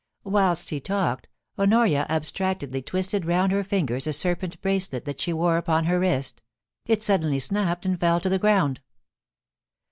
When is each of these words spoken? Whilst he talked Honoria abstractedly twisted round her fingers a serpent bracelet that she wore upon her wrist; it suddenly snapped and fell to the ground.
Whilst 0.23 0.71
he 0.71 0.79
talked 0.79 1.27
Honoria 1.59 2.07
abstractedly 2.09 2.81
twisted 2.81 3.23
round 3.23 3.51
her 3.51 3.63
fingers 3.63 4.07
a 4.07 4.13
serpent 4.13 4.59
bracelet 4.59 5.05
that 5.05 5.21
she 5.21 5.31
wore 5.31 5.57
upon 5.57 5.83
her 5.83 5.99
wrist; 5.99 6.41
it 6.87 7.03
suddenly 7.03 7.37
snapped 7.39 7.85
and 7.85 7.99
fell 7.99 8.19
to 8.21 8.29
the 8.29 8.39
ground. 8.39 8.81